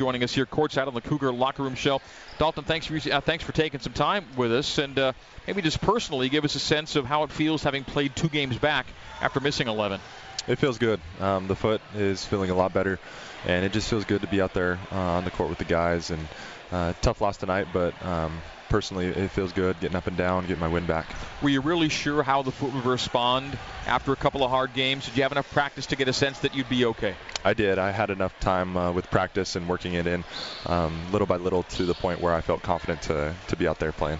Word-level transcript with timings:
joining 0.00 0.22
us 0.22 0.32
here 0.32 0.46
courtside 0.46 0.86
on 0.86 0.94
the 0.94 1.00
Cougar 1.00 1.32
locker 1.32 1.64
room 1.64 1.74
show. 1.74 2.00
Dalton, 2.38 2.62
thanks 2.62 2.86
for 2.86 2.94
uh, 3.10 3.20
thanks 3.20 3.42
for 3.42 3.50
taking 3.50 3.80
some 3.80 3.92
time 3.92 4.24
with 4.36 4.52
us, 4.52 4.78
and 4.78 4.96
uh, 4.96 5.12
maybe 5.44 5.60
just 5.60 5.80
personally 5.80 6.28
give 6.28 6.44
us 6.44 6.54
a 6.54 6.60
sense 6.60 6.94
of 6.94 7.04
how 7.04 7.24
it 7.24 7.32
feels 7.32 7.64
having 7.64 7.82
played 7.82 8.14
two 8.14 8.28
games 8.28 8.56
back 8.56 8.86
after 9.20 9.40
missing 9.40 9.66
11. 9.66 10.00
It 10.46 10.60
feels 10.60 10.78
good. 10.78 11.00
Um, 11.18 11.48
the 11.48 11.56
foot 11.56 11.80
is 11.96 12.24
feeling 12.24 12.50
a 12.50 12.54
lot 12.54 12.72
better, 12.72 13.00
and 13.44 13.64
it 13.64 13.72
just 13.72 13.90
feels 13.90 14.04
good 14.04 14.20
to 14.20 14.28
be 14.28 14.40
out 14.40 14.54
there 14.54 14.78
uh, 14.92 14.96
on 14.96 15.24
the 15.24 15.32
court 15.32 15.48
with 15.48 15.58
the 15.58 15.64
guys. 15.64 16.10
And 16.10 16.28
uh, 16.72 16.92
tough 17.00 17.20
loss 17.20 17.36
tonight, 17.36 17.68
but 17.72 17.94
um, 18.04 18.40
personally, 18.68 19.06
it 19.06 19.30
feels 19.30 19.52
good 19.52 19.78
getting 19.80 19.96
up 19.96 20.06
and 20.06 20.16
down, 20.16 20.46
getting 20.46 20.60
my 20.60 20.68
win 20.68 20.86
back. 20.86 21.06
Were 21.42 21.48
you 21.48 21.60
really 21.60 21.88
sure 21.88 22.22
how 22.22 22.42
the 22.42 22.52
foot 22.52 22.72
would 22.72 22.84
respond 22.84 23.58
after 23.86 24.12
a 24.12 24.16
couple 24.16 24.44
of 24.44 24.50
hard 24.50 24.74
games? 24.74 25.06
Did 25.06 25.16
you 25.16 25.22
have 25.22 25.32
enough 25.32 25.50
practice 25.52 25.86
to 25.86 25.96
get 25.96 26.08
a 26.08 26.12
sense 26.12 26.40
that 26.40 26.54
you'd 26.54 26.68
be 26.68 26.84
okay? 26.86 27.14
I 27.44 27.54
did. 27.54 27.78
I 27.78 27.90
had 27.90 28.10
enough 28.10 28.38
time 28.40 28.76
uh, 28.76 28.92
with 28.92 29.10
practice 29.10 29.56
and 29.56 29.68
working 29.68 29.94
it 29.94 30.06
in 30.06 30.24
um, 30.66 31.12
little 31.12 31.26
by 31.26 31.36
little 31.36 31.62
to 31.64 31.84
the 31.84 31.94
point 31.94 32.20
where 32.20 32.34
I 32.34 32.40
felt 32.40 32.62
confident 32.62 33.02
to, 33.02 33.34
to 33.48 33.56
be 33.56 33.66
out 33.66 33.78
there 33.78 33.92
playing. 33.92 34.18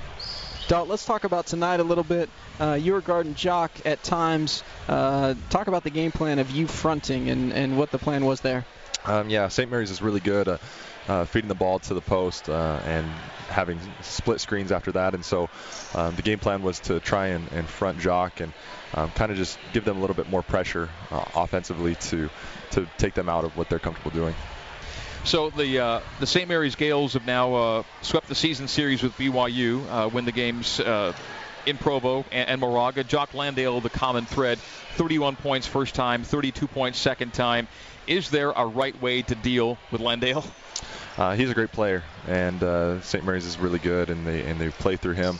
Dalt, 0.68 0.87
let's 0.87 1.06
talk 1.06 1.24
about 1.24 1.46
tonight 1.46 1.80
a 1.80 1.84
little 1.84 2.04
bit. 2.04 2.28
Uh, 2.60 2.74
you 2.74 2.92
were 2.92 3.01
guarding 3.01 3.34
Jock 3.34 3.73
at 3.87 4.02
times. 4.02 4.62
Uh, 4.87 5.34
talk 5.48 5.66
about 5.66 5.82
the 5.82 5.90
game 5.90 6.12
plan 6.12 6.38
of 6.38 6.51
you 6.51 6.66
fronting 6.66 7.30
and, 7.30 7.54
and 7.54 7.78
what 7.78 7.90
the 7.90 7.98
plan 7.98 8.26
was 8.26 8.42
there. 8.42 8.66
Um, 9.05 9.30
yeah, 9.30 9.48
St. 9.48 9.70
Mary's 9.70 9.91
is 9.91 10.02
really 10.02 10.20
good. 10.20 10.48
Uh, 10.48 10.59
uh, 11.09 11.25
feeding 11.25 11.48
the 11.48 11.55
ball 11.55 11.79
to 11.79 11.95
the 11.95 12.01
post 12.01 12.48
uh, 12.48 12.80
and 12.84 13.07
having 13.48 13.80
split 14.02 14.41
screens 14.41 14.71
after 14.71 14.93
that. 14.93 15.15
And 15.15 15.24
so 15.24 15.48
um, 15.95 16.15
the 16.15 16.23
game 16.23 16.38
plan 16.38 16.62
was 16.62 16.80
to 16.80 17.01
try 17.01 17.29
and, 17.29 17.51
and 17.52 17.66
front 17.66 17.98
Jock 17.98 18.41
and 18.41 18.52
um, 18.95 19.11
kind 19.11 19.33
of 19.33 19.38
just 19.38 19.59
give 19.73 19.84
them 19.84 19.97
a 19.97 20.01
little 20.01 20.16
bit 20.16 20.29
more 20.29 20.43
pressure 20.43 20.91
uh, 21.11 21.24
offensively 21.34 21.95
to 21.95 22.29
to 22.73 22.87
take 22.98 23.15
them 23.15 23.29
out 23.29 23.45
of 23.45 23.57
what 23.57 23.71
they're 23.71 23.79
comfortable 23.79 24.11
doing. 24.11 24.34
So 25.24 25.51
the 25.51 25.79
uh, 25.79 26.01
the 26.21 26.27
St. 26.27 26.49
Mary's 26.49 26.74
Gales 26.74 27.15
have 27.15 27.27
now 27.27 27.55
uh, 27.55 27.83
swept 28.02 28.29
the 28.29 28.35
season 28.35 28.69
series 28.69 29.02
with 29.02 29.12
BYU, 29.15 29.85
uh, 29.90 30.09
win 30.09 30.24
the 30.24 30.33
games 30.33 30.80
in 31.69 31.79
Provo 31.79 32.24
and, 32.33 32.49
and 32.49 32.61
Moraga. 32.61 33.05
Jock 33.05 33.35
Landale, 33.35 33.80
the 33.80 33.91
common 33.91 34.24
thread, 34.24 34.59
31 34.97 35.37
points 35.37 35.66
first 35.66 35.95
time, 35.95 36.24
32 36.24 36.66
points 36.66 36.99
second 36.99 37.35
time. 37.35 37.69
Is 38.07 38.30
there 38.30 38.51
a 38.51 38.66
right 38.66 39.01
way 39.01 39.23
to 39.23 39.35
deal 39.35 39.79
with 39.91 40.01
Landale? 40.01 40.45
uh, 41.19 41.35
he's 41.35 41.51
a 41.51 41.55
great 41.55 41.73
player, 41.73 42.05
and 42.27 42.63
uh, 42.63 43.01
St. 43.02 43.24
Mary's 43.24 43.45
is 43.45 43.59
really 43.59 43.79
good, 43.79 44.09
and 44.09 44.27
they 44.27 44.45
and 44.45 44.61
they 44.61 44.71
play 44.71 44.96
through 44.96 45.15
him. 45.15 45.39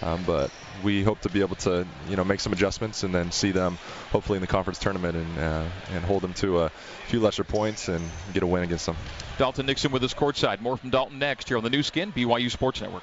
Um, 0.00 0.22
but 0.24 0.50
we 0.84 1.02
hope 1.02 1.20
to 1.22 1.28
be 1.28 1.40
able 1.40 1.56
to, 1.56 1.84
you 2.08 2.14
know, 2.14 2.22
make 2.22 2.38
some 2.38 2.52
adjustments 2.52 3.02
and 3.02 3.12
then 3.12 3.32
see 3.32 3.50
them 3.50 3.78
hopefully 4.12 4.36
in 4.36 4.40
the 4.40 4.46
conference 4.46 4.78
tournament 4.78 5.16
and 5.16 5.38
uh, 5.38 5.64
and 5.92 6.04
hold 6.04 6.22
them 6.22 6.34
to 6.34 6.60
a 6.60 6.68
few 7.08 7.20
lesser 7.20 7.44
points 7.44 7.88
and 7.88 8.08
get 8.32 8.42
a 8.42 8.46
win 8.46 8.62
against 8.62 8.86
them. 8.86 8.96
Dalton 9.38 9.66
Nixon 9.66 9.92
with 9.92 10.02
us 10.02 10.14
courtside. 10.14 10.60
More 10.60 10.76
from 10.76 10.90
Dalton 10.90 11.18
next 11.18 11.48
here 11.48 11.56
on 11.56 11.64
the 11.64 11.70
Nu 11.70 11.82
Skin 11.82 12.12
BYU 12.12 12.50
Sports 12.50 12.80
Network. 12.80 13.02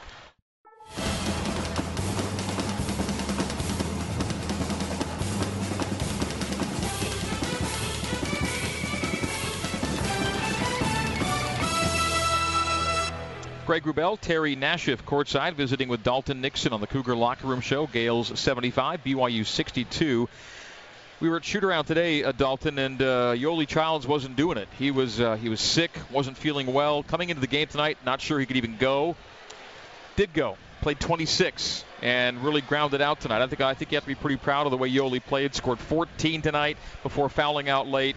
Greg 13.66 13.82
Wrubell, 13.82 14.20
Terry 14.20 14.56
Nashif 14.56 14.98
courtside 14.98 15.54
visiting 15.54 15.90
with 15.90 16.04
Dalton 16.04 16.40
Nixon 16.40 16.72
on 16.72 16.82
the 16.82 16.88
Cougar 16.88 17.16
Locker 17.16 17.48
Room 17.48 17.62
Show. 17.62 17.88
Gales 17.88 18.40
75, 18.40 19.04
BYU 19.04 19.44
62. 19.44 20.30
We 21.20 21.30
were 21.30 21.38
at 21.38 21.46
shoot 21.46 21.64
around 21.64 21.86
today, 21.86 22.24
uh, 22.24 22.32
Dalton, 22.32 22.78
and 22.78 23.02
uh, 23.02 23.34
Yoeli 23.34 23.68
Childs 23.68 24.06
wasn't 24.06 24.36
doing 24.36 24.60
it. 24.60 24.68
He 24.78 24.92
was 24.92 25.20
uh, 25.20 25.36
he 25.38 25.50
was 25.50 25.62
sick, 25.62 25.90
wasn't 26.12 26.38
feeling 26.38 26.74
well. 26.74 27.02
Coming 27.02 27.30
into 27.30 27.42
the 27.42 27.48
game 27.48 27.66
tonight, 27.66 27.98
not 28.06 28.22
sure 28.22 28.40
he 28.40 28.46
could 28.46 28.58
even 28.58 28.78
go. 28.78 29.16
Did 30.16 30.32
go, 30.32 30.58
played 30.82 31.00
26, 31.00 31.84
and 32.04 32.44
really 32.44 32.62
grounded 32.62 33.02
out 33.02 33.20
tonight. 33.20 33.42
I 33.42 33.48
think 33.48 33.62
I 33.62 33.74
think 33.74 33.92
you 33.92 33.96
have 33.96 34.04
to 34.04 34.10
be 34.10 34.14
pretty 34.14 34.38
proud 34.38 34.68
of 34.68 34.72
the 34.72 34.78
way 34.78 34.92
Yoeli 34.92 35.24
played. 35.24 35.56
Scored 35.56 35.80
14 35.80 36.44
tonight 36.44 36.78
before 37.02 37.30
fouling 37.30 37.68
out 37.68 37.88
late 37.88 38.16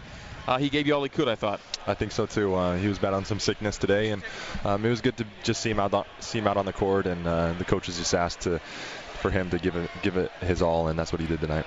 uh, 0.49 0.59
he 0.59 0.71
gave 0.71 0.87
you 0.87 0.95
all 0.95 1.03
he 1.03 1.11
could. 1.11 1.29
I 1.29 1.35
thought. 1.35 1.61
I 1.87 1.95
think 1.95 2.13
so 2.13 2.25
too. 2.25 2.55
Uh, 2.55 2.77
he 2.79 2.89
was 2.89 2.99
battling 2.99 3.27
some 3.27 3.39
sickness 3.39 3.77
today, 3.77 4.11
and 4.11 4.23
um, 4.65 4.85
it 4.85 4.89
was 4.89 5.03
good 5.03 5.17
to 5.19 5.27
just 5.43 5.61
see 5.61 5.71
him 5.71 5.79
out 5.79 5.93
on, 5.93 6.05
see 6.21 6.39
him 6.39 6.47
out 6.47 6.57
on 6.57 6.65
the 6.65 6.73
court. 6.73 7.07
And 7.07 7.27
uh, 7.27 7.53
the 7.53 7.65
coaches 7.65 7.99
just 7.99 8.15
asked 8.15 8.41
to 8.41 8.59
for 9.21 9.31
him 9.31 9.51
to 9.51 9.59
give 9.59 9.77
it 9.77 9.91
give 10.03 10.17
it 10.17 10.33
his 10.41 10.63
all, 10.63 10.89
and 10.89 10.99
that's 10.99 11.13
what 11.13 11.21
he 11.21 11.27
did 11.27 11.41
tonight. 11.41 11.67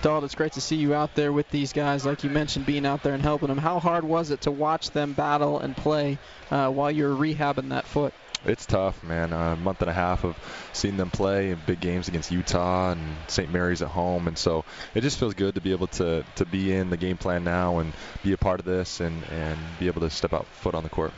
Dalt, 0.00 0.22
it's 0.22 0.36
great 0.36 0.52
to 0.52 0.60
see 0.60 0.76
you 0.76 0.94
out 0.94 1.16
there 1.16 1.32
with 1.32 1.50
these 1.50 1.72
guys. 1.72 2.06
Like 2.06 2.22
you 2.22 2.30
mentioned, 2.30 2.66
being 2.66 2.86
out 2.86 3.02
there 3.02 3.14
and 3.14 3.22
helping 3.22 3.48
them. 3.48 3.58
How 3.58 3.80
hard 3.80 4.04
was 4.04 4.30
it 4.30 4.42
to 4.42 4.50
watch 4.52 4.92
them 4.92 5.12
battle 5.12 5.58
and 5.58 5.76
play 5.76 6.18
uh, 6.50 6.70
while 6.70 6.90
you're 6.90 7.14
rehabbing 7.14 7.70
that 7.70 7.84
foot? 7.84 8.14
It's 8.44 8.66
tough, 8.66 9.02
man. 9.02 9.32
A 9.32 9.56
month 9.56 9.80
and 9.82 9.90
a 9.90 9.94
half 9.94 10.24
of 10.24 10.36
seeing 10.72 10.96
them 10.96 11.10
play 11.10 11.50
in 11.50 11.60
big 11.66 11.80
games 11.80 12.08
against 12.08 12.30
Utah 12.30 12.92
and 12.92 13.16
St. 13.28 13.50
Mary's 13.52 13.82
at 13.82 13.88
home, 13.88 14.28
and 14.28 14.38
so 14.38 14.64
it 14.94 15.00
just 15.02 15.18
feels 15.18 15.34
good 15.34 15.54
to 15.56 15.60
be 15.60 15.72
able 15.72 15.88
to 15.88 16.24
to 16.36 16.44
be 16.46 16.72
in 16.72 16.90
the 16.90 16.96
game 16.96 17.16
plan 17.16 17.44
now 17.44 17.78
and 17.78 17.92
be 18.22 18.32
a 18.32 18.38
part 18.38 18.60
of 18.60 18.66
this 18.66 19.00
and 19.00 19.22
and 19.30 19.58
be 19.78 19.86
able 19.86 20.00
to 20.02 20.10
step 20.10 20.32
out 20.32 20.46
foot 20.46 20.74
on 20.74 20.82
the 20.82 20.88
court. 20.88 21.12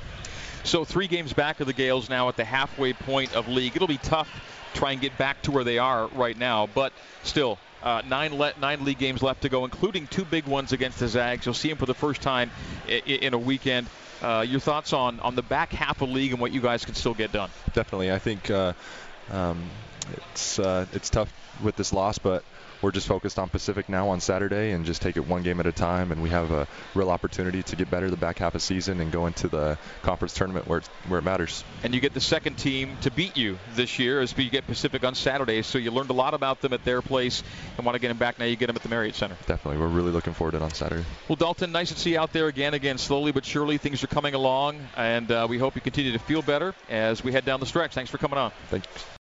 So 0.65 0.85
three 0.85 1.07
games 1.07 1.33
back 1.33 1.61
of 1.61 1.67
the 1.67 1.73
Gales 1.73 2.11
now 2.11 2.29
at 2.29 2.37
the 2.37 2.45
halfway 2.45 2.93
point 2.93 3.35
of 3.35 3.49
league. 3.49 3.75
It'll 3.77 3.89
be 3.89 3.97
tough 3.97 4.29
to 4.75 4.79
try 4.79 4.93
and 4.93 5.01
get 5.01 5.17
back 5.17 5.41
to 5.43 5.51
where 5.51 5.65
they 5.65 5.79
are 5.79 6.07
right 6.09 6.37
now, 6.37 6.67
but 6.67 6.93
still. 7.23 7.59
Uh, 7.83 8.03
nine 8.07 8.37
le- 8.37 8.53
nine 8.61 8.85
league 8.85 8.99
games 8.99 9.23
left 9.23 9.41
to 9.41 9.49
go, 9.49 9.65
including 9.65 10.07
two 10.07 10.27
big 10.27 10.45
ones 10.45 10.73
against 10.73 10.99
the 10.99 11.09
Zags. 11.09 11.47
You'll 11.47 11.55
see 11.55 11.71
them 11.71 11.79
for 11.79 11.87
the 11.87 11.95
first 11.95 12.21
time 12.21 12.51
I- 12.87 13.01
in 13.07 13.33
a 13.33 13.39
weekend. 13.39 13.87
Uh, 14.23 14.45
your 14.47 14.61
thoughts 14.61 14.93
on, 14.93 15.19
on 15.21 15.35
the 15.35 15.43
back 15.43 15.73
half 15.73 16.03
of 16.03 16.09
the 16.09 16.15
league 16.15 16.33
and 16.33 16.41
what 16.41 16.53
you 16.53 16.61
guys 16.61 16.85
can 16.85 16.95
still 16.95 17.15
get 17.15 17.33
done? 17.33 17.51
Definitely. 17.73 18.13
I 18.13 18.19
think 18.19 18.51
uh, 18.51 18.75
um, 19.31 19.63
it's 20.13 20.59
uh, 20.59 20.87
it's 20.93 21.11
tough 21.11 21.33
with 21.63 21.77
this 21.77 21.93
loss, 21.93 22.19
but 22.19 22.45
we're 22.83 22.93
just 22.93 23.07
focused 23.07 23.39
on 23.39 23.49
Pacific 23.49 23.89
now 23.89 24.09
on 24.09 24.21
Saturday 24.21 24.71
and 24.71 24.85
just 24.85 25.03
take 25.03 25.17
it 25.17 25.27
one 25.27 25.43
game 25.43 25.61
at 25.61 25.67
a 25.67 25.73
time. 25.73 26.13
And 26.13 26.23
we 26.23 26.31
have 26.31 26.51
a 26.51 26.67
real 26.95 27.11
opportunity 27.11 27.63
to 27.63 27.77
get 27.77 27.91
better 27.91 28.11
the 28.11 28.17
back 28.17 28.39
half 28.39 28.49
of 28.49 28.53
the 28.55 28.61
season 28.61 29.01
and 29.01 29.13
go 29.13 29.27
into 29.27 29.49
the 29.49 29.79
conference 30.03 30.35
tournament 30.35 30.67
where 30.67 30.83
where 31.09 31.19
it 31.19 31.25
matters. 31.25 31.65
And 31.83 31.95
you 31.95 32.01
get 32.01 32.15
the 32.15 32.21
second 32.21 32.57
team 32.57 32.97
to 33.03 33.11
beat 33.11 33.37
you 33.37 33.59
this 33.75 33.99
year 33.99 34.21
as 34.21 34.37
you 34.37 34.51
get 34.51 34.67
Pacific 34.67 35.05
on 35.05 35.15
Saturday. 35.15 35.63
So 35.63 35.79
you 35.79 35.91
learned 35.91 36.11
a 36.11 36.15
lot 36.15 36.35
about 36.35 36.61
them 36.61 36.73
at 36.73 36.85
their 36.85 37.03
place 37.03 37.43
and 37.77 37.85
want 37.85 37.97
to 37.97 38.01
get 38.01 38.09
them 38.09 38.19
back. 38.19 38.39
Now 38.39 38.45
you 38.45 38.57
get 38.57 38.69
them 38.69 38.77
at 38.77 38.83
the 38.83 38.89
Marriott 38.89 39.15
Center. 39.15 39.37
Definitely. 39.47 39.81
We're 39.81 39.89
really 39.89 40.13
looking 40.13 40.33
forward 40.33 40.53
to 40.53 40.59
it 40.59 40.63
on 40.63 40.73
Saturday. 40.73 41.05
Well, 41.29 41.37
Dalton, 41.37 41.73
nice 41.73 41.91
to 41.91 41.99
see 41.99 42.13
you 42.13 42.21
out 42.21 42.33
there 42.33 42.47
again. 42.47 42.75
Again, 42.75 42.99
slowly 42.99 43.33
but 43.33 43.45
surely 43.45 43.79
things 43.79 44.05
are 44.05 44.09
coming 44.09 44.35
along, 44.35 44.79
and 44.97 45.31
uh, 45.31 45.47
we 45.49 45.59
hope 45.59 45.75
you 45.75 45.81
continue 45.81 46.13
to 46.13 46.19
feel 46.19 46.43
better 46.43 46.75
as 46.89 47.25
we 47.25 47.33
head 47.33 47.45
down 47.45 47.61
the 47.61 47.67
stretch. 47.67 47.95
Thanks 47.95 48.11
for 48.11 48.19
coming 48.19 48.39
on. 48.39 48.53
Thanks. 48.69 48.87